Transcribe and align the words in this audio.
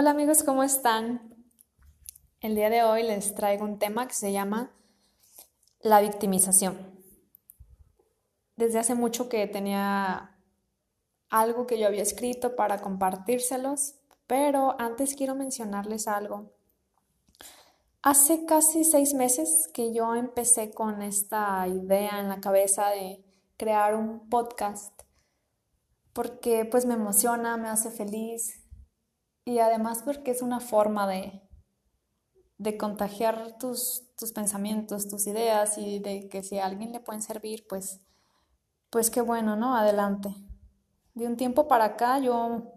Hola 0.00 0.12
amigos, 0.12 0.42
¿cómo 0.44 0.62
están? 0.62 1.34
El 2.40 2.54
día 2.54 2.70
de 2.70 2.82
hoy 2.82 3.02
les 3.02 3.34
traigo 3.34 3.66
un 3.66 3.78
tema 3.78 4.08
que 4.08 4.14
se 4.14 4.32
llama 4.32 4.74
la 5.80 6.00
victimización. 6.00 7.04
Desde 8.56 8.78
hace 8.78 8.94
mucho 8.94 9.28
que 9.28 9.46
tenía 9.46 10.38
algo 11.28 11.66
que 11.66 11.78
yo 11.78 11.86
había 11.86 12.00
escrito 12.00 12.56
para 12.56 12.80
compartírselos, 12.80 13.96
pero 14.26 14.74
antes 14.80 15.14
quiero 15.14 15.34
mencionarles 15.34 16.08
algo. 16.08 16.50
Hace 18.00 18.46
casi 18.46 18.84
seis 18.84 19.12
meses 19.12 19.68
que 19.74 19.92
yo 19.92 20.14
empecé 20.14 20.72
con 20.72 21.02
esta 21.02 21.68
idea 21.68 22.20
en 22.20 22.30
la 22.30 22.40
cabeza 22.40 22.88
de 22.88 23.22
crear 23.58 23.94
un 23.94 24.30
podcast, 24.30 24.98
porque 26.14 26.64
pues 26.64 26.86
me 26.86 26.94
emociona, 26.94 27.58
me 27.58 27.68
hace 27.68 27.90
feliz, 27.90 28.59
y 29.50 29.58
además 29.58 30.02
porque 30.04 30.30
es 30.30 30.42
una 30.42 30.60
forma 30.60 31.08
de, 31.08 31.42
de 32.58 32.76
contagiar 32.76 33.58
tus, 33.58 34.04
tus, 34.16 34.32
pensamientos, 34.32 35.08
tus 35.08 35.26
ideas 35.26 35.76
y 35.76 35.98
de 35.98 36.28
que 36.28 36.44
si 36.44 36.58
a 36.58 36.66
alguien 36.66 36.92
le 36.92 37.00
pueden 37.00 37.20
servir, 37.20 37.66
pues, 37.68 38.00
pues 38.90 39.10
qué 39.10 39.20
bueno, 39.20 39.56
¿no? 39.56 39.74
Adelante. 39.74 40.34
De 41.14 41.26
un 41.26 41.36
tiempo 41.36 41.66
para 41.66 41.86
acá 41.86 42.20
yo 42.20 42.72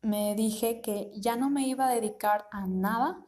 me 0.00 0.36
dije 0.36 0.80
que 0.80 1.12
ya 1.16 1.34
no 1.34 1.50
me 1.50 1.66
iba 1.66 1.86
a 1.86 1.92
dedicar 1.92 2.46
a 2.52 2.66
nada 2.68 3.26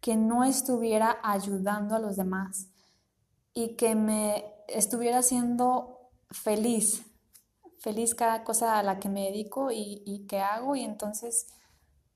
que 0.00 0.16
no 0.16 0.44
estuviera 0.44 1.18
ayudando 1.22 1.94
a 1.94 1.98
los 1.98 2.16
demás 2.16 2.68
y 3.52 3.76
que 3.76 3.94
me 3.94 4.44
estuviera 4.68 5.18
haciendo 5.18 6.10
feliz, 6.30 7.04
feliz 7.84 8.14
cada 8.14 8.44
cosa 8.44 8.78
a 8.78 8.82
la 8.82 8.98
que 8.98 9.10
me 9.10 9.24
dedico 9.24 9.70
y, 9.70 10.24
que 10.26 10.40
hago 10.40 10.74
y 10.74 10.80
entonces 10.80 11.48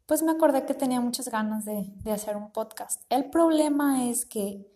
pues 0.06 0.22
me 0.22 0.32
acordé 0.32 0.64
que 0.64 0.72
tenía 0.72 1.02
muchas 1.02 1.28
ganas 1.28 1.66
de, 1.66 1.84
de 2.02 2.12
hacer 2.12 2.38
un 2.38 2.50
podcast. 2.50 3.02
El 3.10 3.28
problema 3.28 4.08
es 4.08 4.24
que 4.24 4.66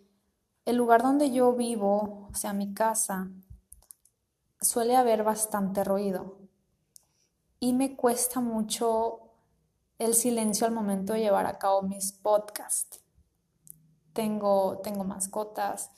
el 0.66 0.76
lugar 0.76 1.02
donde 1.02 1.30
yo 1.30 1.54
vivo, 1.54 2.28
o 2.30 2.34
sea, 2.34 2.52
mi 2.52 2.74
casa, 2.74 3.30
suele 4.60 4.94
haber 4.94 5.24
bastante 5.24 5.82
ruido 5.82 6.36
y 7.58 7.72
me 7.72 7.96
cuesta 7.96 8.40
mucho 8.40 9.20
el 9.98 10.12
silencio 10.12 10.66
al 10.66 10.74
momento 10.74 11.14
de 11.14 11.20
llevar 11.20 11.46
a 11.46 11.58
cabo 11.58 11.80
mis 11.80 12.12
podcasts. 12.12 13.00
Tengo, 14.12 14.80
tengo 14.84 15.04
mascotas, 15.04 15.90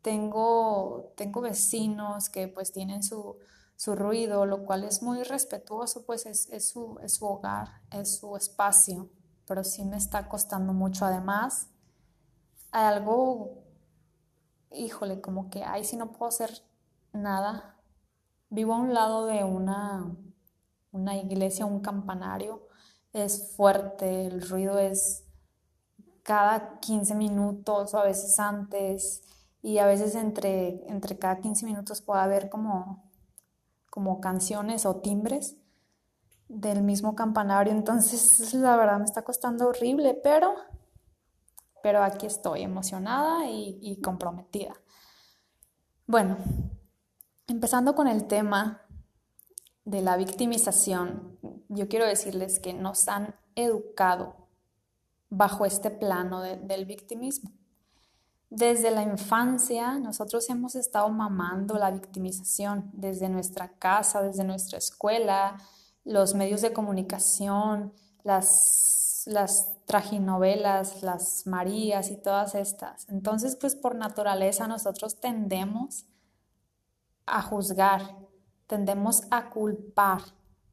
tengo, 0.00 1.12
tengo 1.16 1.42
vecinos 1.42 2.30
que 2.30 2.48
pues 2.48 2.72
tienen 2.72 3.02
su, 3.02 3.36
su 3.78 3.94
ruido, 3.94 4.44
lo 4.44 4.66
cual 4.66 4.82
es 4.82 5.02
muy 5.02 5.22
respetuoso, 5.22 6.04
pues 6.04 6.26
es, 6.26 6.48
su, 6.68 6.98
es, 7.00 7.14
su, 7.14 7.26
hogar, 7.26 7.80
es 7.92 8.18
su 8.18 8.36
espacio, 8.36 9.08
pero 9.46 9.62
sí 9.62 9.84
me 9.84 9.96
está 9.96 10.28
costando 10.28 10.72
mucho. 10.72 11.04
Además, 11.04 11.68
hay 12.72 12.86
algo, 12.86 13.62
híjole, 14.72 15.20
como 15.20 15.48
que, 15.48 15.62
ay, 15.62 15.84
si 15.84 15.96
no 15.96 16.10
puedo 16.10 16.28
hacer 16.28 16.50
nada. 17.12 17.76
Vivo 18.50 18.74
a 18.74 18.78
un 18.78 18.94
lado 18.94 19.26
de 19.26 19.44
una, 19.44 20.12
una 20.90 21.16
iglesia, 21.16 21.64
un 21.64 21.78
campanario, 21.78 22.66
es 23.12 23.54
fuerte, 23.54 24.26
el 24.26 24.42
ruido 24.48 24.80
es 24.80 25.24
cada 26.24 26.80
15 26.80 27.14
minutos 27.14 27.94
o 27.94 27.98
a 27.98 28.04
veces 28.04 28.40
antes 28.40 29.22
y 29.62 29.78
a 29.78 29.86
veces 29.86 30.16
entre, 30.16 30.84
entre 30.88 31.16
cada 31.16 31.38
15 31.38 31.64
minutos 31.64 32.02
puede 32.02 32.22
haber 32.22 32.50
como 32.50 33.07
como 33.90 34.20
canciones 34.20 34.86
o 34.86 34.96
timbres 34.96 35.56
del 36.48 36.82
mismo 36.82 37.14
campanario. 37.14 37.72
Entonces, 37.72 38.54
la 38.54 38.76
verdad 38.76 38.98
me 38.98 39.04
está 39.04 39.22
costando 39.22 39.68
horrible, 39.68 40.18
pero, 40.22 40.54
pero 41.82 42.02
aquí 42.02 42.26
estoy 42.26 42.62
emocionada 42.62 43.48
y, 43.48 43.78
y 43.80 44.00
comprometida. 44.00 44.74
Bueno, 46.06 46.38
empezando 47.46 47.94
con 47.94 48.08
el 48.08 48.26
tema 48.26 48.82
de 49.84 50.02
la 50.02 50.16
victimización, 50.16 51.38
yo 51.68 51.88
quiero 51.88 52.06
decirles 52.06 52.60
que 52.60 52.72
nos 52.74 53.08
han 53.08 53.34
educado 53.54 54.48
bajo 55.30 55.66
este 55.66 55.90
plano 55.90 56.40
del 56.40 56.86
victimismo. 56.86 57.52
Desde 58.50 58.90
la 58.90 59.02
infancia 59.02 59.98
nosotros 59.98 60.48
hemos 60.48 60.74
estado 60.74 61.08
mamando 61.10 61.78
la 61.78 61.90
victimización, 61.90 62.90
desde 62.94 63.28
nuestra 63.28 63.68
casa, 63.68 64.22
desde 64.22 64.44
nuestra 64.44 64.78
escuela, 64.78 65.58
los 66.04 66.34
medios 66.34 66.62
de 66.62 66.72
comunicación, 66.72 67.92
las, 68.22 69.24
las 69.26 69.68
traginovelas, 69.84 71.02
las 71.02 71.46
Marías 71.46 72.10
y 72.10 72.16
todas 72.16 72.54
estas. 72.54 73.06
Entonces, 73.10 73.54
pues 73.56 73.74
por 73.74 73.94
naturaleza 73.94 74.66
nosotros 74.66 75.20
tendemos 75.20 76.06
a 77.26 77.42
juzgar, 77.42 78.16
tendemos 78.66 79.24
a 79.30 79.50
culpar, 79.50 80.22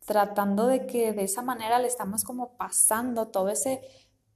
tratando 0.05 0.67
de 0.67 0.85
que 0.85 1.11
de 1.11 1.23
esa 1.23 1.41
manera 1.41 1.79
le 1.79 1.87
estamos 1.87 2.23
como 2.23 2.55
pasando 2.55 3.27
todo 3.27 3.49
ese 3.49 3.81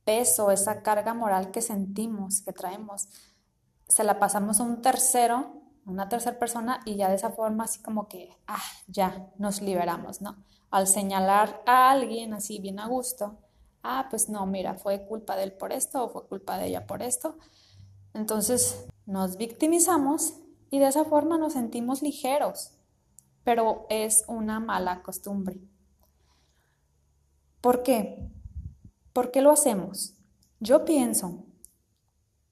peso, 0.04 0.52
esa 0.52 0.82
carga 0.82 1.14
moral 1.14 1.52
que 1.52 1.62
sentimos, 1.62 2.42
que 2.42 2.52
traemos 2.52 3.08
se 3.90 4.04
la 4.04 4.20
pasamos 4.20 4.60
a 4.60 4.64
un 4.64 4.82
tercero, 4.82 5.64
una 5.86 6.08
tercera 6.08 6.38
persona, 6.38 6.80
y 6.86 6.96
ya 6.96 7.10
de 7.10 7.16
esa 7.16 7.32
forma 7.32 7.66
así 7.66 7.82
como 7.82 8.08
que, 8.08 8.30
ah, 8.48 8.62
ya 8.88 9.28
nos 9.38 9.62
liberamos, 9.62 10.22
¿no? 10.22 10.38
Al 10.70 10.88
señalar 10.88 11.64
a 11.66 11.90
alguien 11.90 12.34
así 12.34 12.60
bien 12.60 12.80
a 12.80 12.88
gusto, 12.88 13.40
ah, 13.82 14.08
pues 14.10 14.30
no, 14.30 14.46
mira, 14.46 14.76
fue 14.76 15.06
culpa 15.06 15.36
de 15.36 15.44
él 15.44 15.54
por 15.54 15.74
esto 15.74 16.04
o 16.04 16.10
fue 16.10 16.28
culpa 16.28 16.58
de 16.60 16.68
ella 16.68 16.86
por 16.86 17.02
esto. 17.02 17.40
Entonces 18.14 18.86
nos 19.08 19.38
victimizamos 19.38 20.36
y 20.70 20.78
de 20.78 20.88
esa 20.88 21.04
forma 21.06 21.40
nos 21.40 21.54
sentimos 21.54 22.04
ligeros, 22.04 22.74
pero 23.44 23.88
es 23.90 24.24
una 24.28 24.60
mala 24.60 25.02
costumbre. 25.02 25.60
¿Por 27.60 27.82
qué? 27.82 28.30
¿Por 29.14 29.32
qué 29.32 29.42
lo 29.42 29.52
hacemos? 29.52 30.14
Yo 30.60 30.86
pienso 30.86 31.46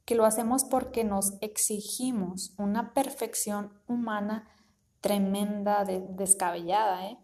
que 0.08 0.16
lo 0.16 0.24
hacemos 0.24 0.64
porque 0.64 1.04
nos 1.04 1.34
exigimos 1.42 2.54
una 2.58 2.94
perfección 2.94 3.74
humana 3.88 4.48
tremenda, 5.02 5.84
descabellada. 5.84 7.08
¿eh? 7.08 7.18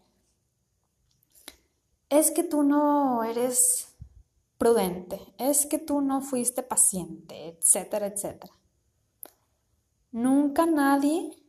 Es 2.10 2.30
que 2.30 2.44
tú 2.44 2.62
no 2.62 3.24
eres 3.24 3.96
prudente, 4.58 5.18
es 5.38 5.64
que 5.64 5.78
tú 5.78 6.02
no 6.02 6.20
fuiste 6.20 6.62
paciente, 6.62 7.48
etcétera, 7.48 8.06
etcétera. 8.06 8.52
Nunca 10.12 10.66
nadie 10.66 11.42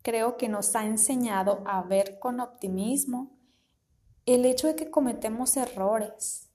creo 0.00 0.38
que 0.38 0.48
nos 0.48 0.74
ha 0.76 0.86
enseñado 0.86 1.62
a 1.66 1.82
ver 1.82 2.18
con 2.20 2.40
optimismo 2.40 3.36
el 4.24 4.46
hecho 4.46 4.66
de 4.66 4.76
que 4.76 4.90
cometemos 4.90 5.58
errores, 5.58 6.45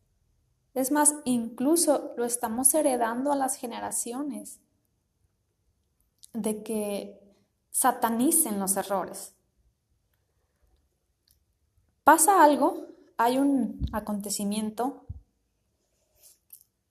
es 0.74 0.92
más, 0.92 1.16
incluso 1.26 2.14
lo 2.18 2.26
estamos 2.26 2.74
heredando 2.74 3.32
a 3.32 3.36
las 3.36 3.56
generaciones 3.56 4.60
de 6.34 6.64
que 6.64 7.20
satanicen 7.72 8.60
los 8.60 8.78
errores. 8.78 9.36
Pasa 12.04 12.44
algo, 12.44 12.88
hay 13.18 13.38
un 13.38 13.86
acontecimiento 13.92 15.06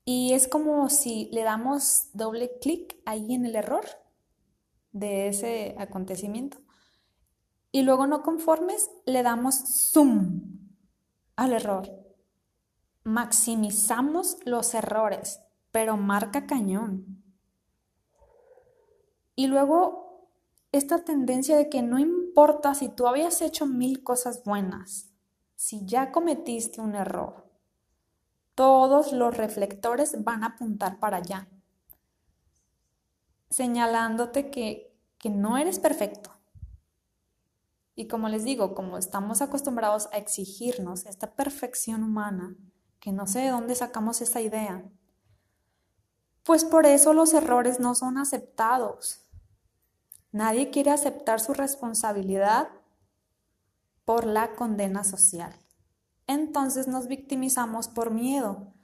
y 0.04 0.34
es 0.34 0.46
como 0.46 0.88
si 0.90 1.30
le 1.32 1.42
damos 1.42 2.08
doble 2.12 2.58
clic 2.60 3.00
ahí 3.06 3.34
en 3.34 3.46
el 3.46 3.56
error 3.56 3.84
de 4.92 5.28
ese 5.28 5.74
acontecimiento. 5.78 6.58
Y 7.72 7.82
luego 7.82 8.06
no 8.06 8.22
conformes, 8.22 8.90
le 9.06 9.22
damos 9.22 9.54
zoom 9.54 10.68
al 11.36 11.52
error 11.52 11.99
maximizamos 13.04 14.38
los 14.44 14.74
errores, 14.74 15.40
pero 15.70 15.96
marca 15.96 16.46
cañón. 16.46 17.22
Y 19.34 19.46
luego 19.46 20.28
esta 20.72 21.04
tendencia 21.04 21.56
de 21.56 21.68
que 21.68 21.82
no 21.82 21.98
importa 21.98 22.74
si 22.74 22.88
tú 22.88 23.06
habías 23.06 23.42
hecho 23.42 23.66
mil 23.66 24.04
cosas 24.04 24.44
buenas, 24.44 25.10
si 25.56 25.84
ya 25.84 26.12
cometiste 26.12 26.80
un 26.80 26.94
error, 26.94 27.50
todos 28.54 29.12
los 29.12 29.36
reflectores 29.36 30.22
van 30.22 30.44
a 30.44 30.48
apuntar 30.48 31.00
para 31.00 31.18
allá, 31.18 31.48
señalándote 33.48 34.50
que, 34.50 34.94
que 35.18 35.30
no 35.30 35.56
eres 35.58 35.78
perfecto. 35.78 36.30
Y 37.96 38.06
como 38.06 38.28
les 38.28 38.44
digo, 38.44 38.74
como 38.74 38.96
estamos 38.96 39.42
acostumbrados 39.42 40.08
a 40.12 40.18
exigirnos 40.18 41.04
esta 41.04 41.34
perfección 41.34 42.04
humana, 42.04 42.56
que 43.00 43.12
no 43.12 43.26
sé 43.26 43.40
de 43.40 43.48
dónde 43.48 43.74
sacamos 43.74 44.20
esa 44.20 44.40
idea. 44.40 44.84
Pues 46.44 46.64
por 46.64 46.86
eso 46.86 47.12
los 47.12 47.34
errores 47.34 47.80
no 47.80 47.94
son 47.94 48.18
aceptados. 48.18 49.26
Nadie 50.32 50.70
quiere 50.70 50.90
aceptar 50.90 51.40
su 51.40 51.54
responsabilidad 51.54 52.68
por 54.04 54.26
la 54.26 54.54
condena 54.54 55.04
social. 55.04 55.54
entonces 56.26 56.86
nos 56.86 57.08
victimizamos 57.08 57.88
por 57.88 58.10
miedo. 58.10 58.74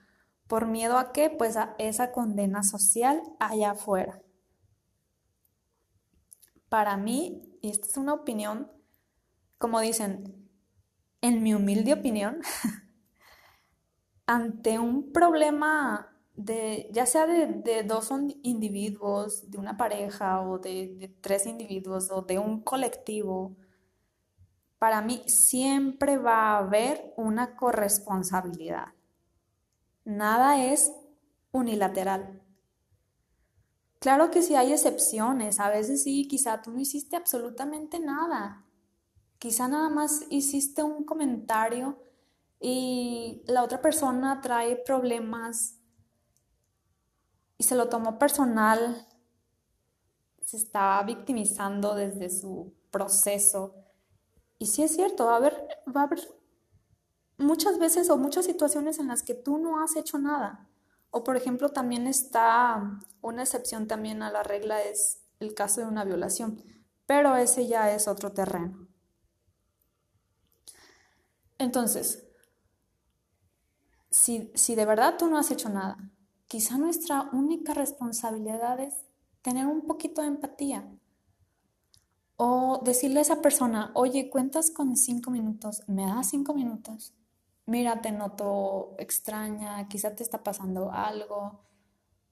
¿Por 0.46 0.66
miedo 0.66 0.98
a 0.98 1.12
qué? 1.12 1.30
Pues 1.30 1.56
a 1.56 1.74
esa 1.78 2.12
condena 2.12 2.62
social 2.62 3.22
allá 3.38 3.72
afuera. 3.72 4.22
Para 6.68 6.96
mí, 6.96 7.58
y 7.62 7.70
esta 7.70 7.86
es 7.86 7.96
una 7.96 8.14
opinión, 8.14 8.70
como 9.58 9.80
dicen, 9.80 10.48
en 11.20 11.42
mi 11.42 11.54
humilde 11.54 11.92
opinión, 11.92 12.40
ante 14.26 14.78
un 14.78 15.12
problema 15.12 16.12
de, 16.34 16.88
ya 16.92 17.06
sea 17.06 17.26
de, 17.26 17.82
dos 17.84 18.10
individuos, 18.42 19.50
de 19.50 19.58
una 19.58 19.76
pareja 19.76 20.42
o 20.42 20.58
de 20.58 21.14
tres 21.20 21.46
individuos 21.46 22.10
o 22.10 22.22
de 22.22 22.38
un 22.38 22.60
colectivo, 22.60 23.56
para 24.78 25.00
mí 25.00 25.22
siempre 25.26 26.18
va 26.18 26.52
a 26.52 26.58
haber 26.58 27.14
una 27.16 27.56
corresponsabilidad. 27.56 28.88
Nada 30.04 30.64
es 30.64 30.92
unilateral. 31.52 32.42
Claro 33.98 34.30
que 34.30 34.42
sí 34.42 34.54
hay 34.54 34.72
excepciones, 34.72 35.58
a 35.58 35.70
veces 35.70 36.02
sí, 36.02 36.28
quizá 36.28 36.60
tú 36.60 36.70
no 36.70 36.80
hiciste 36.80 37.16
absolutamente 37.16 37.98
nada. 37.98 38.64
Quizá 39.38 39.68
nada 39.68 39.88
más 39.88 40.24
hiciste 40.30 40.82
un 40.82 41.04
comentario 41.04 41.98
y 42.60 43.42
la 43.46 43.62
otra 43.62 43.80
persona 43.80 44.40
trae 44.40 44.76
problemas 44.76 45.78
y 47.58 47.64
se 47.64 47.74
lo 47.74 47.88
tomó 47.88 48.18
personal, 48.18 49.06
se 50.44 50.56
está 50.56 51.02
victimizando 51.02 51.94
desde 51.94 52.30
su 52.30 52.74
proceso 52.90 53.74
y 54.58 54.66
sí 54.66 54.82
es 54.82 54.94
cierto, 54.94 55.26
va 55.26 55.34
a 55.34 55.36
haber, 55.36 55.54
va 55.94 56.02
a 56.02 56.04
haber 56.04 56.20
muchas 57.36 57.78
veces 57.78 58.08
o 58.10 58.16
muchas 58.16 58.46
situaciones 58.46 58.98
en 58.98 59.08
las 59.08 59.22
que 59.22 59.34
tú 59.34 59.58
no 59.58 59.82
has 59.82 59.96
hecho 59.96 60.18
nada. 60.18 60.66
O 61.10 61.24
por 61.24 61.36
ejemplo, 61.36 61.70
también 61.70 62.06
está 62.06 63.00
una 63.20 63.42
excepción 63.42 63.86
también 63.86 64.22
a 64.22 64.30
la 64.30 64.42
regla 64.42 64.82
es 64.82 65.22
el 65.40 65.54
caso 65.54 65.80
de 65.82 65.86
una 65.86 66.04
violación, 66.04 66.62
pero 67.06 67.36
ese 67.36 67.66
ya 67.66 67.92
es 67.92 68.08
otro 68.08 68.32
terreno. 68.32 68.88
Entonces, 71.58 72.25
si, 74.16 74.50
si 74.54 74.74
de 74.74 74.86
verdad 74.86 75.16
tú 75.18 75.28
no 75.28 75.36
has 75.36 75.50
hecho 75.50 75.68
nada, 75.68 75.98
quizá 76.48 76.78
nuestra 76.78 77.28
única 77.32 77.74
responsabilidad 77.74 78.80
es 78.80 78.94
tener 79.42 79.66
un 79.66 79.82
poquito 79.82 80.22
de 80.22 80.28
empatía, 80.28 80.88
o 82.36 82.80
decirle 82.82 83.18
a 83.18 83.22
esa 83.22 83.42
persona, 83.42 83.90
oye, 83.94 84.30
cuentas 84.30 84.70
con 84.70 84.96
cinco 84.96 85.30
minutos, 85.30 85.82
¿me 85.86 86.06
das 86.06 86.30
cinco 86.30 86.54
minutos? 86.54 87.12
Mira, 87.66 88.00
te 88.00 88.10
noto 88.10 88.94
extraña, 88.98 89.86
quizá 89.88 90.14
te 90.14 90.22
está 90.22 90.42
pasando 90.42 90.90
algo, 90.92 91.60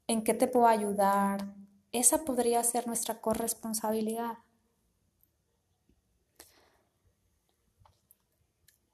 ¿en 0.06 0.25
qué 0.25 0.32
te 0.32 0.48
puedo 0.48 0.66
ayudar? 0.66 1.54
Esa 1.92 2.25
podría 2.25 2.64
ser 2.64 2.86
nuestra 2.86 3.20
corresponsabilidad. 3.20 4.38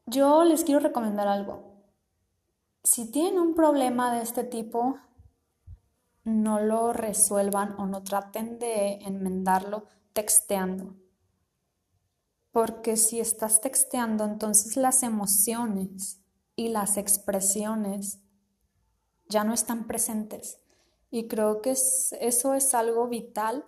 Yo 0.06 0.42
les 0.44 0.64
quiero 0.64 0.80
recomendar 0.80 1.28
algo. 1.28 1.69
Si 2.92 3.08
tienen 3.08 3.38
un 3.38 3.54
problema 3.54 4.12
de 4.12 4.20
este 4.20 4.42
tipo, 4.42 4.98
no 6.24 6.58
lo 6.58 6.92
resuelvan 6.92 7.78
o 7.78 7.86
no 7.86 8.02
traten 8.02 8.58
de 8.58 8.94
enmendarlo 9.02 9.84
texteando. 10.12 10.96
Porque 12.50 12.96
si 12.96 13.20
estás 13.20 13.60
texteando, 13.60 14.24
entonces 14.24 14.76
las 14.76 15.04
emociones 15.04 16.20
y 16.56 16.70
las 16.70 16.96
expresiones 16.96 18.18
ya 19.28 19.44
no 19.44 19.54
están 19.54 19.86
presentes. 19.86 20.58
Y 21.12 21.28
creo 21.28 21.62
que 21.62 21.70
eso 21.70 22.54
es 22.54 22.74
algo 22.74 23.06
vital 23.06 23.64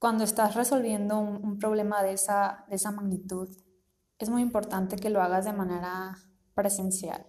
cuando 0.00 0.24
estás 0.24 0.56
resolviendo 0.56 1.20
un, 1.20 1.60
problema 1.60 2.02
de 2.02 2.14
esa, 2.14 2.64
de 2.68 2.74
esa 2.74 2.90
magnitud. 2.90 3.56
Es 4.18 4.30
muy 4.30 4.42
importante 4.42 4.96
que 4.96 5.10
lo 5.10 5.22
hagas 5.22 5.44
de 5.44 5.52
manera 5.52 6.18
presencial. 6.54 7.24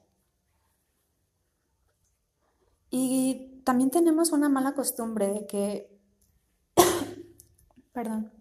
Y 2.90 3.62
también 3.64 3.92
tenemos 3.92 4.32
una 4.32 4.50
mala 4.50 4.74
costumbre 4.74 5.28
de 5.28 5.46
que, 5.46 6.00
perdón, 7.94 8.32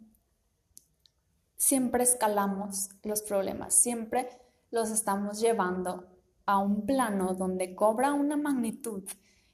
siempre 1.57 2.05
escalamos 2.05 2.89
los 3.03 3.23
problemas, 3.23 3.75
siempre 3.75 4.29
los 4.71 4.91
estamos 4.91 5.41
llevando 5.41 6.07
a 6.47 6.59
un 6.59 6.87
plano 6.87 7.35
donde 7.35 7.75
cobra 7.75 8.15
una 8.15 8.37
magnitud 8.37 9.05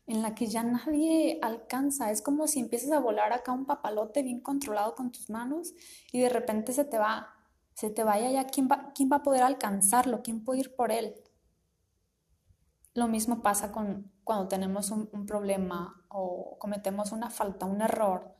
en 0.07 0.23
la 0.23 0.35
que 0.35 0.47
ya 0.47 0.63
nadie 0.63 1.41
alcanza. 1.43 2.11
Es 2.11 2.23
como 2.23 2.47
si 2.47 2.61
empiezas 2.61 2.93
a 2.93 3.01
volar 3.01 3.33
acá 3.33 3.53
un 3.53 3.67
papalote 3.67 4.23
bien 4.23 4.41
controlado 4.41 4.95
con 4.95 5.11
tus 5.11 5.31
manos 5.31 5.75
y 6.13 6.21
de 6.21 6.29
repente 6.29 6.73
se 6.73 6.85
te 6.85 6.99
va, 6.99 7.35
se 7.75 7.91
te 7.91 8.05
vaya 8.05 8.31
ya, 8.31 8.47
¿quién 8.47 8.69
va, 8.71 8.93
quién 8.95 9.09
va 9.11 9.17
a 9.17 9.23
poder 9.23 9.43
alcanzarlo? 9.43 10.23
¿Quién 10.23 10.45
puede 10.45 10.61
ir 10.61 10.77
por 10.77 10.93
él? 10.93 11.15
Lo 12.95 13.09
mismo 13.09 13.43
pasa 13.43 13.73
con 13.73 14.13
cuando 14.25 14.49
tenemos 14.49 14.91
un, 14.91 15.27
problema 15.27 16.05
o 16.09 16.57
cometemos 16.59 17.13
una 17.13 17.31
falta, 17.31 17.67
un 17.67 17.83
error. 17.83 18.35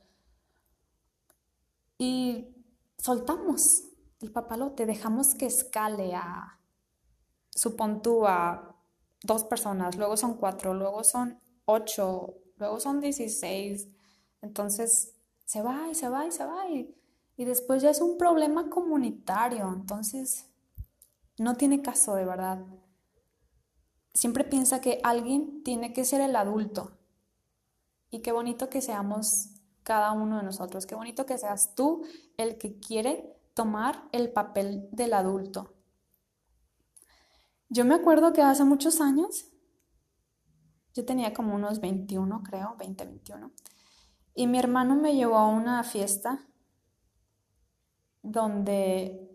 Y 1.97 2.47
soltamos 2.97 3.83
el 4.19 4.31
papalote, 4.31 4.85
dejamos 4.85 5.35
que 5.35 5.45
escale 5.45 6.15
a, 6.15 6.59
supón 7.51 8.01
tú, 8.01 8.27
a 8.27 8.75
dos 9.23 9.43
personas, 9.43 9.95
luego 9.95 10.17
son 10.17 10.35
cuatro, 10.35 10.73
luego 10.73 11.03
son 11.03 11.39
ocho, 11.65 12.35
luego 12.57 12.79
son 12.79 12.99
dieciséis. 12.99 13.87
Entonces 14.41 15.13
se 15.45 15.61
va 15.61 15.87
y 15.89 15.95
se 15.95 16.09
va 16.09 16.25
y 16.25 16.31
se 16.31 16.45
va 16.45 16.67
y, 16.67 16.95
y 17.37 17.45
después 17.45 17.81
ya 17.81 17.91
es 17.91 18.01
un 18.01 18.17
problema 18.17 18.69
comunitario. 18.69 19.71
Entonces 19.71 20.47
no 21.37 21.55
tiene 21.55 21.81
caso 21.81 22.15
de 22.15 22.25
verdad. 22.25 22.65
Siempre 24.15 24.45
piensa 24.45 24.79
que 24.79 25.01
alguien 25.03 25.61
tiene 25.61 25.91
que 25.91 26.05
ser 26.05 26.21
el 26.21 26.35
adulto. 26.37 26.97
Y 28.09 28.21
qué 28.21 28.31
bonito 28.31 28.69
que 28.69 28.81
seamos 28.81 29.49
cada 29.83 30.13
uno 30.13 30.37
de 30.37 30.43
nosotros. 30.43 30.85
Qué 30.85 30.95
bonito 30.95 31.25
que 31.25 31.37
seas 31.37 31.75
tú 31.75 32.03
el 32.37 32.57
que 32.57 32.79
quiere 32.79 33.35
tomar 33.53 34.07
el 34.13 34.31
papel 34.31 34.87
del 34.91 35.13
adulto. 35.13 35.73
Yo 37.67 37.83
me 37.83 37.93
acuerdo 37.93 38.31
que 38.31 38.41
hace 38.41 38.63
muchos 38.63 39.01
años, 39.01 39.47
yo 40.93 41.03
tenía 41.03 41.33
como 41.33 41.53
unos 41.53 41.81
21, 41.81 42.41
creo, 42.43 42.75
20, 42.77 43.05
21, 43.05 43.51
y 44.33 44.47
mi 44.47 44.59
hermano 44.59 44.95
me 44.95 45.13
llevó 45.13 45.37
a 45.37 45.47
una 45.47 45.83
fiesta 45.83 46.47
donde 48.21 49.29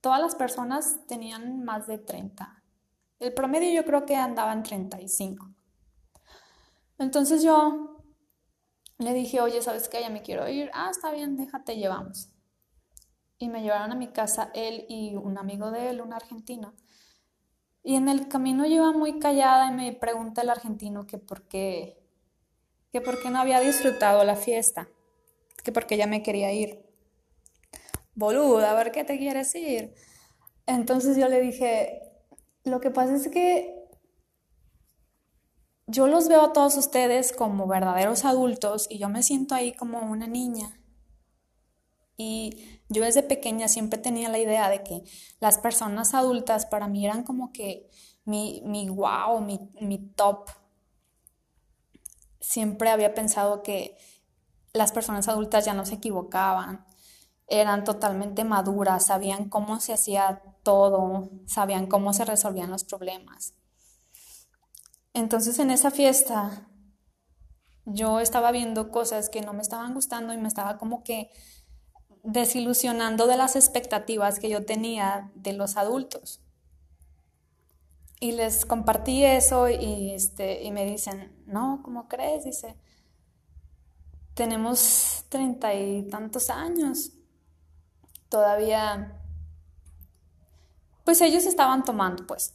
todas 0.00 0.20
las 0.20 0.34
personas 0.34 1.06
tenían 1.06 1.64
más 1.64 1.86
de 1.86 1.98
30. 1.98 2.57
El 3.20 3.34
promedio 3.34 3.72
yo 3.72 3.84
creo 3.84 4.06
que 4.06 4.16
andaba 4.16 4.52
en 4.52 4.62
35. 4.62 5.48
Entonces 6.98 7.42
yo 7.42 8.02
le 8.98 9.14
dije, 9.14 9.40
oye, 9.40 9.62
¿sabes 9.62 9.88
qué? 9.88 10.00
Ya 10.00 10.10
me 10.10 10.22
quiero 10.22 10.48
ir. 10.48 10.70
Ah, 10.74 10.88
está 10.90 11.12
bien, 11.12 11.36
déjate, 11.36 11.76
llevamos. 11.76 12.30
Y 13.38 13.48
me 13.48 13.62
llevaron 13.62 13.92
a 13.92 13.94
mi 13.94 14.08
casa 14.08 14.50
él 14.54 14.84
y 14.88 15.14
un 15.14 15.38
amigo 15.38 15.70
de 15.70 15.90
él, 15.90 16.00
un 16.00 16.12
argentino. 16.12 16.74
Y 17.84 17.94
en 17.94 18.08
el 18.08 18.28
camino 18.28 18.66
yo 18.66 18.74
iba 18.74 18.92
muy 18.92 19.18
callada 19.18 19.70
y 19.70 19.74
me 19.74 19.92
pregunta 19.92 20.42
el 20.42 20.50
argentino 20.50 21.06
que 21.06 21.18
por 21.18 21.42
qué, 21.48 22.04
que 22.92 23.00
por 23.00 23.22
qué 23.22 23.30
no 23.30 23.38
había 23.38 23.60
disfrutado 23.60 24.24
la 24.24 24.34
fiesta, 24.34 24.88
que 25.62 25.72
porque 25.72 25.96
ya 25.96 26.06
me 26.06 26.22
quería 26.22 26.52
ir. 26.52 26.84
Boluda, 28.14 28.72
a 28.72 28.74
ver 28.74 28.90
qué 28.90 29.04
te 29.04 29.16
quieres 29.16 29.54
ir. 29.54 29.94
Entonces 30.66 31.16
yo 31.16 31.28
le 31.28 31.40
dije, 31.40 32.07
lo 32.64 32.80
que 32.80 32.90
pasa 32.90 33.16
es 33.16 33.28
que 33.28 33.78
yo 35.86 36.06
los 36.06 36.28
veo 36.28 36.42
a 36.42 36.52
todos 36.52 36.76
ustedes 36.76 37.32
como 37.32 37.66
verdaderos 37.66 38.24
adultos 38.24 38.86
y 38.90 38.98
yo 38.98 39.08
me 39.08 39.22
siento 39.22 39.54
ahí 39.54 39.72
como 39.72 39.98
una 40.00 40.26
niña. 40.26 40.78
Y 42.18 42.82
yo 42.88 43.04
desde 43.04 43.22
pequeña 43.22 43.68
siempre 43.68 43.98
tenía 43.98 44.28
la 44.28 44.38
idea 44.38 44.68
de 44.68 44.82
que 44.82 45.04
las 45.40 45.56
personas 45.56 46.12
adultas 46.14 46.66
para 46.66 46.88
mí 46.88 47.06
eran 47.06 47.22
como 47.22 47.52
que 47.52 47.88
mi, 48.24 48.60
mi 48.66 48.90
wow, 48.90 49.40
mi, 49.40 49.70
mi 49.80 49.98
top. 49.98 50.50
Siempre 52.40 52.90
había 52.90 53.14
pensado 53.14 53.62
que 53.62 53.96
las 54.74 54.92
personas 54.92 55.28
adultas 55.28 55.64
ya 55.64 55.74
no 55.74 55.86
se 55.86 55.94
equivocaban, 55.94 56.84
eran 57.48 57.84
totalmente 57.84 58.44
maduras, 58.44 59.06
sabían 59.06 59.48
cómo 59.48 59.80
se 59.80 59.94
hacía 59.94 60.42
todo, 60.62 61.30
sabían 61.46 61.86
cómo 61.86 62.12
se 62.12 62.24
resolvían 62.24 62.70
los 62.70 62.84
problemas. 62.84 63.54
Entonces 65.14 65.58
en 65.58 65.70
esa 65.70 65.90
fiesta 65.90 66.68
yo 67.86 68.20
estaba 68.20 68.52
viendo 68.52 68.90
cosas 68.90 69.30
que 69.30 69.40
no 69.40 69.52
me 69.52 69.62
estaban 69.62 69.94
gustando 69.94 70.32
y 70.34 70.38
me 70.38 70.48
estaba 70.48 70.78
como 70.78 71.02
que 71.02 71.30
desilusionando 72.22 73.26
de 73.26 73.36
las 73.36 73.56
expectativas 73.56 74.38
que 74.38 74.50
yo 74.50 74.64
tenía 74.66 75.30
de 75.34 75.52
los 75.54 75.76
adultos. 75.76 76.40
y 78.20 78.32
les 78.32 78.66
compartí 78.66 79.24
eso 79.24 79.68
y, 79.68 80.12
este, 80.12 80.62
y 80.64 80.70
me 80.72 80.84
dicen, 80.84 81.32
no, 81.46 81.80
¿cómo 81.84 82.08
crees? 82.08 82.44
Dice, 82.44 82.76
tenemos 84.34 85.24
treinta 85.28 85.74
y 85.74 86.02
tantos 86.08 86.50
años. 86.50 87.12
Todavía, 88.28 89.20
pues 91.04 91.20
ellos 91.20 91.46
estaban 91.46 91.84
tomando, 91.84 92.26
pues. 92.26 92.54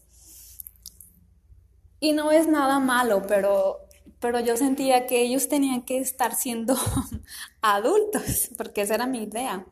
Y 1.99 2.13
no 2.13 2.31
es 2.31 2.47
nada 2.47 2.79
malo, 2.79 3.23
pero, 3.27 3.79
pero 4.19 4.39
yo 4.39 4.57
sentía 4.57 5.07
que 5.07 5.21
ellos 5.21 5.47
tenían 5.47 5.83
que 5.83 5.97
estar 5.99 6.35
siendo 6.35 6.75
adultos, 7.61 8.49
porque 8.57 8.81
esa 8.81 8.95
era 8.95 9.07
mi 9.07 9.23
idea. 9.23 9.65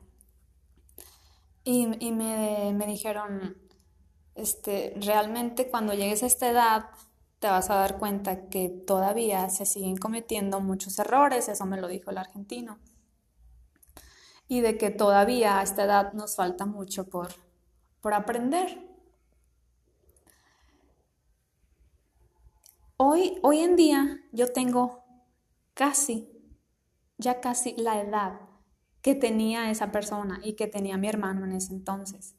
Y, 1.64 1.86
me, 1.86 2.74
me 2.74 2.88
dijeron, 2.88 3.58
este, 4.36 4.94
realmente 4.96 5.70
cuando 5.70 5.94
llegues 5.94 6.24
a 6.24 6.26
esta 6.26 6.50
edad 6.50 6.86
te 7.40 7.48
vas 7.48 7.70
a 7.70 7.76
dar 7.76 7.98
cuenta 7.98 8.50
que 8.50 8.70
todavía 8.70 9.50
se 9.50 9.66
siguen 9.66 9.98
cometiendo 9.98 10.60
muchos 10.60 10.98
errores, 11.00 11.50
eso 11.50 11.66
me 11.66 11.82
lo 11.82 11.88
dijo 11.88 12.12
el 12.12 12.20
argentino, 12.20 12.80
y 14.52 14.60
de 14.60 14.78
que 14.78 14.90
todavía 14.90 15.60
a 15.60 15.64
esta 15.64 15.86
edad 15.86 16.12
nos 16.12 16.36
falta 16.36 16.66
mucho 16.66 17.08
por, 17.08 17.30
por 18.02 18.14
aprender. 18.14 18.86
Hoy, 22.98 23.40
hoy 23.44 23.60
en 23.60 23.78
día 23.78 24.20
yo 24.34 24.52
tengo 24.52 25.06
casi, 25.74 26.30
ya 27.18 27.40
casi 27.40 27.78
la 27.78 28.02
edad 28.02 28.42
que 29.02 29.16
tenía 29.16 29.72
esa 29.72 29.90
persona 29.90 30.42
y 30.44 30.58
que 30.58 30.68
tenía 30.68 30.98
mi 30.98 31.08
hermano 31.08 31.46
en 31.46 31.54
ese 31.54 31.72
entonces. 31.72 32.36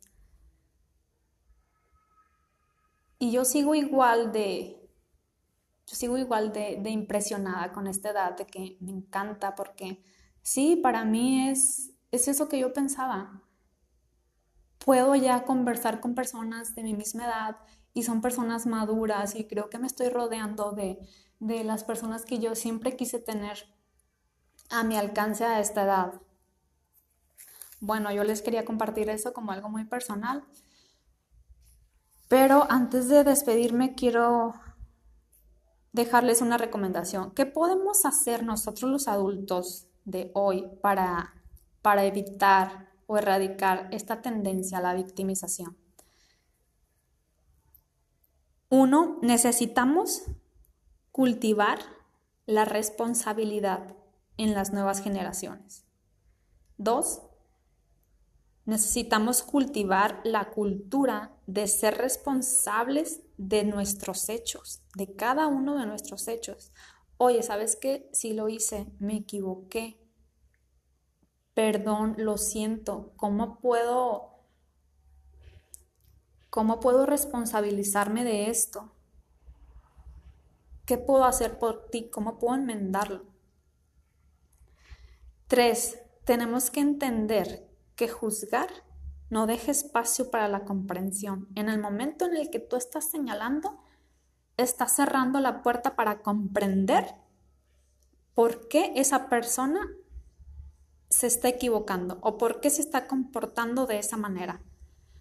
Y 3.18 3.32
yo 3.32 3.46
sigo 3.46 3.74
igual 3.74 4.32
de, 4.32 4.86
yo 5.86 5.96
sigo 5.96 6.18
igual 6.18 6.52
de, 6.52 6.78
de, 6.78 6.90
impresionada 6.90 7.72
con 7.72 7.86
esta 7.86 8.10
edad, 8.10 8.36
de 8.36 8.44
que 8.44 8.76
me 8.80 8.90
encanta, 8.90 9.54
porque 9.54 10.04
sí, 10.42 10.76
para 10.76 11.06
mí 11.06 11.48
es, 11.48 11.91
es 12.12 12.28
eso 12.28 12.48
que 12.48 12.60
yo 12.60 12.72
pensaba. 12.72 13.42
Puedo 14.78 15.16
ya 15.16 15.44
conversar 15.44 16.00
con 16.00 16.14
personas 16.14 16.76
de 16.76 16.84
mi 16.84 16.94
misma 16.94 17.24
edad 17.24 17.56
y 17.92 18.04
son 18.04 18.20
personas 18.20 18.66
maduras 18.66 19.34
y 19.34 19.48
creo 19.48 19.68
que 19.68 19.78
me 19.78 19.88
estoy 19.88 20.08
rodeando 20.08 20.70
de, 20.70 20.98
de 21.40 21.64
las 21.64 21.82
personas 21.82 22.24
que 22.24 22.38
yo 22.38 22.54
siempre 22.54 22.96
quise 22.96 23.18
tener 23.18 23.58
a 24.70 24.84
mi 24.84 24.96
alcance 24.96 25.44
a 25.44 25.58
esta 25.58 25.82
edad. 25.82 26.20
Bueno, 27.80 28.12
yo 28.12 28.22
les 28.22 28.42
quería 28.42 28.64
compartir 28.64 29.10
eso 29.10 29.32
como 29.32 29.50
algo 29.50 29.68
muy 29.68 29.84
personal 29.84 30.46
pero 32.32 32.64
antes 32.70 33.10
de 33.10 33.24
despedirme, 33.24 33.94
quiero 33.94 34.54
dejarles 35.92 36.40
una 36.40 36.56
recomendación. 36.56 37.32
¿Qué 37.32 37.44
podemos 37.44 38.06
hacer 38.06 38.42
nosotros 38.42 38.90
los 38.90 39.06
adultos 39.06 39.86
de 40.06 40.30
hoy 40.32 40.64
para, 40.80 41.34
para 41.82 42.04
evitar 42.04 42.88
o 43.06 43.18
erradicar 43.18 43.88
esta 43.92 44.22
tendencia 44.22 44.78
a 44.78 44.82
la 44.82 44.94
victimización? 44.94 45.76
Uno, 48.70 49.18
necesitamos 49.20 50.22
cultivar 51.10 51.78
la 52.46 52.64
responsabilidad 52.64 53.94
en 54.38 54.54
las 54.54 54.72
nuevas 54.72 55.02
generaciones. 55.02 55.84
Dos, 56.78 57.22
Necesitamos 58.64 59.42
cultivar 59.42 60.20
la 60.22 60.50
cultura 60.50 61.32
de 61.48 61.66
ser 61.66 61.98
responsables 61.98 63.20
de 63.36 63.64
nuestros 63.64 64.28
hechos, 64.28 64.82
de 64.94 65.16
cada 65.16 65.48
uno 65.48 65.76
de 65.76 65.86
nuestros 65.86 66.28
hechos. 66.28 66.70
Oye, 67.16 67.42
¿sabes 67.42 67.74
qué? 67.74 68.08
Si 68.12 68.34
lo 68.34 68.48
hice, 68.48 68.86
me 69.00 69.16
equivoqué. 69.16 69.98
Perdón, 71.54 72.14
lo 72.18 72.38
siento. 72.38 73.12
¿Cómo 73.16 73.58
puedo 73.58 74.30
cómo 76.48 76.80
puedo 76.80 77.06
responsabilizarme 77.06 78.24
de 78.24 78.50
esto? 78.50 78.92
¿Qué 80.84 80.98
puedo 80.98 81.24
hacer 81.24 81.58
por 81.58 81.86
ti? 81.90 82.10
¿Cómo 82.10 82.38
puedo 82.38 82.56
enmendarlo? 82.56 83.24
Tres, 85.46 85.98
tenemos 86.24 86.70
que 86.70 86.80
entender 86.80 87.68
que 87.96 88.08
juzgar 88.08 88.68
no 89.30 89.46
deje 89.46 89.70
espacio 89.70 90.30
para 90.30 90.48
la 90.48 90.64
comprensión. 90.64 91.48
En 91.54 91.70
el 91.70 91.80
momento 91.80 92.26
en 92.26 92.36
el 92.36 92.50
que 92.50 92.58
tú 92.58 92.76
estás 92.76 93.10
señalando, 93.10 93.78
estás 94.58 94.94
cerrando 94.94 95.40
la 95.40 95.62
puerta 95.62 95.96
para 95.96 96.20
comprender 96.20 97.14
por 98.34 98.68
qué 98.68 98.92
esa 98.96 99.30
persona 99.30 99.88
se 101.12 101.26
está 101.26 101.48
equivocando 101.48 102.18
o 102.22 102.38
por 102.38 102.60
qué 102.60 102.70
se 102.70 102.80
está 102.80 103.06
comportando 103.06 103.84
de 103.84 103.98
esa 103.98 104.16
manera. 104.16 104.62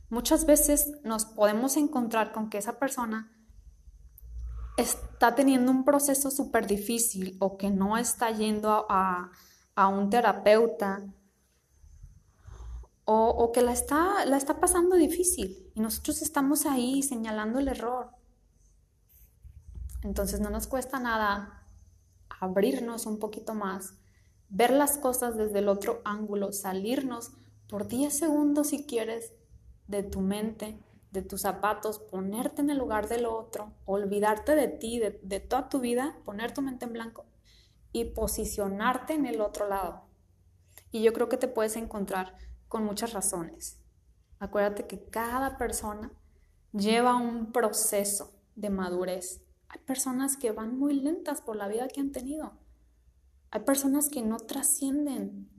Muchas 0.10 0.46
veces 0.46 0.94
nos 1.04 1.26
podemos 1.26 1.76
encontrar 1.76 2.32
con 2.32 2.50
que 2.50 2.58
esa 2.58 2.80
persona 2.80 3.30
está 4.78 5.36
teniendo 5.36 5.70
un 5.70 5.84
proceso 5.84 6.32
súper 6.32 6.66
difícil 6.66 7.36
o 7.40 7.58
que 7.58 7.70
no 7.70 7.98
está 7.98 8.32
yendo 8.32 8.86
a, 8.90 9.32
a 9.76 9.88
un 9.90 10.10
terapeuta 10.10 11.04
o, 13.04 13.52
que 13.52 13.62
la 13.62 13.74
está, 13.74 14.24
la 14.26 14.38
está 14.38 14.62
pasando 14.62 14.96
difícil 14.96 15.70
y 15.76 15.82
nosotros 15.82 16.22
estamos 16.22 16.66
ahí 16.66 17.04
señalando 17.04 17.60
el 17.60 17.68
error. 17.68 18.12
Entonces 20.04 20.40
no 20.40 20.50
nos 20.50 20.68
cuesta 20.68 20.98
nada 20.98 21.68
abrirnos 22.40 23.06
un 23.06 23.20
poquito 23.20 23.54
más, 23.54 23.96
ver 24.52 24.72
las 24.72 24.98
cosas 24.98 25.38
desde 25.38 25.60
el 25.60 25.70
otro 25.70 26.02
ángulo, 26.04 26.52
salirnos 26.52 27.32
por 27.68 27.88
10 27.88 28.16
segundos 28.16 28.68
si 28.68 28.86
quieres 28.86 29.32
de 29.88 30.04
tu 30.04 30.20
mente, 30.20 30.78
de 31.12 31.22
tus 31.22 31.42
zapatos, 31.42 32.00
ponerte 32.00 32.62
en 32.62 32.70
el 32.70 32.78
lugar 32.78 33.08
del 33.08 33.26
otro, 33.26 33.74
olvidarte 33.86 34.56
de 34.56 34.68
ti, 34.68 35.00
de, 35.00 35.40
toda 35.40 35.70
tu 35.70 35.80
vida, 35.80 36.18
poner 36.26 36.54
tu 36.54 36.62
mente 36.62 36.86
en 36.86 36.94
blanco 36.94 37.26
y 37.94 38.06
posicionarte 38.06 39.14
en 39.14 39.26
el 39.26 39.42
otro 39.42 39.68
lado. 39.68 40.04
Y 40.92 41.02
yo 41.02 41.14
creo 41.14 41.30
que 41.30 41.38
te 41.38 41.48
puedes 41.48 41.78
encontrar 41.78 42.36
con 42.68 42.84
muchas 42.84 43.14
razones. 43.14 43.80
Acuérdate 44.40 44.86
que 44.86 45.02
cada 45.06 45.58
persona 45.58 46.12
lleva 46.74 47.16
un 47.16 47.54
proceso 47.54 48.34
de 48.56 48.70
madurez. 48.70 49.42
Hay 49.70 49.80
personas 49.82 50.36
que 50.36 50.52
van 50.52 50.78
muy 50.78 50.94
lentas 50.94 51.42
por 51.42 51.56
la 51.56 51.70
vida 51.70 51.88
que 51.88 52.02
han 52.02 52.12
tenido. 52.12 52.54
Hay 53.52 53.62
personas 53.62 54.10
que 54.10 54.22
no 54.22 54.38
trascienden. 54.38 55.50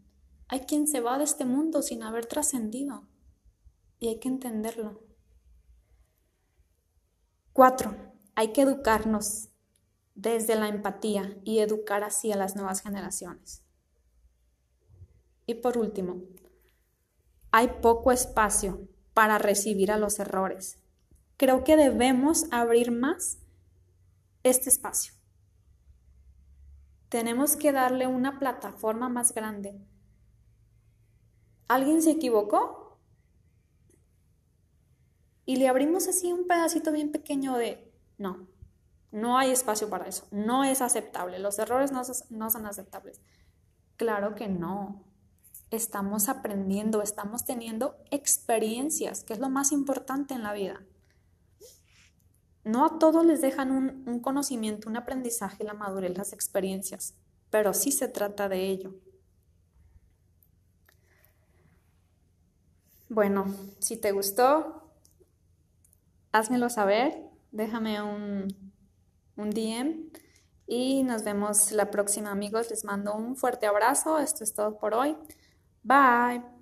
Hay 0.49 0.61
quien 0.61 0.89
se 0.89 1.01
va 1.01 1.19
de 1.19 1.25
este 1.25 1.45
mundo 1.45 1.83
sin 1.83 2.03
haber 2.03 2.27
trascendido. 2.27 3.07
Y 4.01 4.09
hay 4.09 4.19
que 4.19 4.29
entenderlo. 4.29 5.05
Cuatro, 7.53 7.95
hay 8.35 8.53
que 8.53 8.63
educarnos 8.63 9.51
desde 10.15 10.57
la 10.57 10.69
empatía 10.69 11.39
y 11.45 11.59
educar 11.59 12.03
así 12.03 12.33
a 12.33 12.37
las 12.37 12.57
nuevas 12.57 12.81
generaciones. 12.81 13.63
Y 15.47 15.55
por 15.55 15.77
último, 15.77 16.23
hay 17.51 17.69
poco 17.83 18.11
espacio 18.11 18.89
para 19.13 19.37
recibir 19.37 19.93
a 19.93 19.99
los 19.99 20.19
errores. 20.19 20.79
Creo 21.37 21.65
que 21.65 21.77
debemos 21.77 22.47
abrir 22.51 22.91
más 22.91 23.39
este 24.43 24.71
espacio. 24.71 25.13
Tenemos 27.13 27.57
que 27.57 27.73
darle 27.73 28.07
una 28.07 28.39
plataforma 28.39 29.11
más 29.11 29.35
grande. 29.35 29.79
¿Alguien 31.69 32.01
se 32.01 32.13
equivocó? 32.13 32.99
Y 35.45 35.57
le 35.57 35.69
abrimos 35.69 36.09
así 36.09 36.33
un 36.33 36.47
pedacito 36.47 36.91
bien 36.91 37.13
pequeño 37.13 37.59
de, 37.59 37.93
no, 38.17 38.49
no 39.11 39.37
hay 39.37 39.51
espacio 39.51 39.91
para 39.91 40.09
eso, 40.09 40.27
no 40.31 40.65
es 40.65 40.81
aceptable, 40.81 41.39
los 41.39 41.59
errores 41.59 41.93
no, 41.93 42.01
no 42.31 42.51
son 42.51 42.65
aceptables. 42.65 43.21
Claro 43.99 44.35
que 44.35 44.49
no, 44.49 45.05
estamos 45.71 46.31
aprendiendo, 46.31 47.03
estamos 47.03 47.45
teniendo 47.45 47.95
experiencias, 48.11 49.23
que 49.23 49.35
es 49.35 49.39
lo 49.39 49.51
más 49.51 49.71
importante 49.73 50.33
en 50.33 50.43
la 50.43 50.55
vida. 50.55 50.81
No 52.65 52.85
a 52.85 52.99
todos 52.99 53.25
les 53.27 53.41
dejan 53.41 53.71
un, 53.71 54.21
conocimiento, 54.21 54.89
un 54.89 54.97
aprendizaje, 54.97 55.65
la 55.65 55.75
madurez, 55.75 56.17
las 56.17 56.33
experiencias, 56.33 57.15
pero 57.51 57.75
sí 57.75 57.91
se 57.91 58.09
trata 58.09 58.49
de 58.49 58.69
ello. 58.69 58.95
Bueno, 63.09 63.47
si 63.79 63.97
te 63.97 64.13
gustó, 64.13 64.91
házmelo 66.31 66.71
saber, 66.71 67.29
déjame 67.51 68.01
un, 68.01 68.73
un 69.37 69.51
DM 69.51 70.11
y 70.67 71.03
nos 71.03 71.25
vemos 71.25 71.73
la 71.73 71.91
próxima 71.91 72.31
amigos. 72.31 72.71
Les 72.71 72.85
mando 72.85 73.15
un 73.15 73.37
fuerte 73.37 73.67
abrazo, 73.67 74.19
esto 74.19 74.45
es 74.45 74.55
todo 74.55 74.79
por 74.79 74.95
hoy. 74.95 75.17
Bye. 75.83 76.62